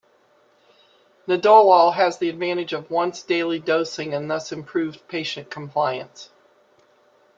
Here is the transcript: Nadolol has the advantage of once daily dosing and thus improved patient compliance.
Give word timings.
Nadolol 1.27 1.93
has 1.93 2.17
the 2.17 2.27
advantage 2.29 2.73
of 2.73 2.89
once 2.89 3.21
daily 3.21 3.59
dosing 3.59 4.15
and 4.15 4.31
thus 4.31 4.51
improved 4.51 5.07
patient 5.07 5.51
compliance. 5.51 6.31